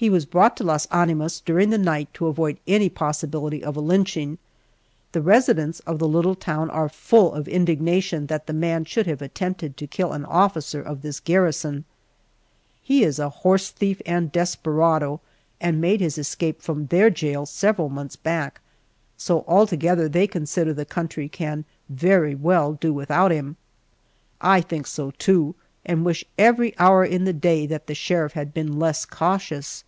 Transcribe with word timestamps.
He 0.00 0.10
was 0.10 0.26
brought 0.26 0.56
to 0.58 0.62
Las 0.62 0.86
Animas 0.92 1.40
during 1.44 1.70
the 1.70 1.76
night 1.76 2.14
to 2.14 2.28
avoid 2.28 2.58
any 2.68 2.88
possibility 2.88 3.64
of 3.64 3.76
a 3.76 3.80
lynching. 3.80 4.38
The 5.10 5.20
residents 5.20 5.80
of 5.80 5.98
the 5.98 6.06
little 6.06 6.36
town 6.36 6.70
are 6.70 6.88
full 6.88 7.32
of 7.34 7.48
indignation 7.48 8.26
that 8.26 8.46
the 8.46 8.52
man 8.52 8.84
should 8.84 9.08
have 9.08 9.20
attempted 9.20 9.76
to 9.76 9.88
kill 9.88 10.12
an 10.12 10.24
officer 10.24 10.80
of 10.80 11.02
this 11.02 11.18
garrison. 11.18 11.84
He 12.80 13.02
is 13.02 13.18
a 13.18 13.28
horse 13.28 13.70
thief 13.70 14.00
and 14.06 14.30
desperado, 14.30 15.20
and 15.60 15.80
made 15.80 16.00
his 16.00 16.16
escape 16.16 16.62
from 16.62 16.86
their 16.86 17.10
jail 17.10 17.44
several 17.44 17.88
months 17.88 18.14
back, 18.14 18.60
so 19.16 19.44
altogether 19.48 20.08
they 20.08 20.28
consider 20.28 20.70
that 20.74 20.80
the 20.88 20.94
country 20.94 21.28
can 21.28 21.64
very 21.88 22.36
well 22.36 22.74
do 22.74 22.92
without 22.92 23.32
him. 23.32 23.56
I 24.40 24.60
think 24.60 24.86
so, 24.86 25.10
too, 25.18 25.56
and 25.84 26.04
wish 26.04 26.24
every 26.38 26.72
hour 26.78 27.04
in 27.04 27.24
the 27.24 27.32
day 27.32 27.66
that 27.66 27.88
the 27.88 27.96
sheriff 27.96 28.34
had 28.34 28.54
been 28.54 28.78
less 28.78 29.04
cautious. 29.04 29.82